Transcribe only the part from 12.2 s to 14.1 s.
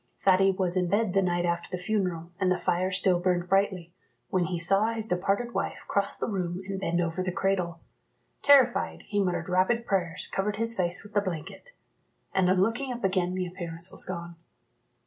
and on looking up again the appearance was